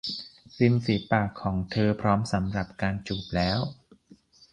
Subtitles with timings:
[0.59, 3.59] ริมฝีปากของเธอพร้อมสำหรับการจูบแล้ว!